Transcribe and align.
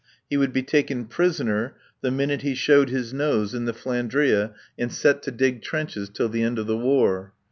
He 0.31 0.35
would 0.35 0.51
be 0.51 0.63
taken 0.63 1.05
prisoner 1.05 1.75
the 2.01 2.09
minute 2.09 2.41
he 2.41 2.55
showed 2.55 2.89
his 2.89 3.13
nose 3.13 3.53
in 3.53 3.65
the 3.65 3.71
"Flandria" 3.71 4.51
and 4.75 4.91
set 4.91 5.21
to 5.21 5.31
dig 5.31 5.61
trenches 5.61 6.09
till 6.09 6.27
the 6.27 6.41
end 6.41 6.57
of 6.57 6.65
the 6.65 6.75
War. 6.75 7.33